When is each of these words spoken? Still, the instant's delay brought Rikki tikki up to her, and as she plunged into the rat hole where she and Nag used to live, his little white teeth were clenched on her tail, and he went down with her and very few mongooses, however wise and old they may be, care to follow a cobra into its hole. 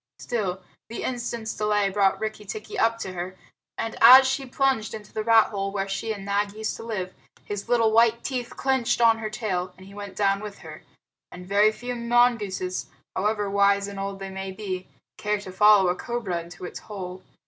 Still, 0.17 0.63
the 0.89 1.03
instant's 1.03 1.53
delay 1.53 1.91
brought 1.91 2.19
Rikki 2.19 2.43
tikki 2.43 2.75
up 2.75 2.97
to 3.01 3.13
her, 3.13 3.37
and 3.77 3.95
as 4.01 4.27
she 4.27 4.47
plunged 4.47 4.95
into 4.95 5.13
the 5.13 5.23
rat 5.23 5.51
hole 5.51 5.71
where 5.71 5.87
she 5.87 6.11
and 6.11 6.25
Nag 6.25 6.53
used 6.53 6.75
to 6.77 6.83
live, 6.83 7.13
his 7.45 7.69
little 7.69 7.91
white 7.91 8.23
teeth 8.23 8.49
were 8.49 8.55
clenched 8.55 8.99
on 8.99 9.19
her 9.19 9.29
tail, 9.29 9.75
and 9.77 9.85
he 9.85 9.93
went 9.93 10.15
down 10.15 10.39
with 10.39 10.57
her 10.65 10.81
and 11.31 11.45
very 11.45 11.71
few 11.71 11.93
mongooses, 11.93 12.87
however 13.15 13.47
wise 13.47 13.87
and 13.87 13.99
old 13.99 14.17
they 14.17 14.31
may 14.31 14.51
be, 14.51 14.87
care 15.17 15.39
to 15.39 15.51
follow 15.51 15.87
a 15.87 15.93
cobra 15.95 16.41
into 16.41 16.65
its 16.65 16.79
hole. 16.79 17.21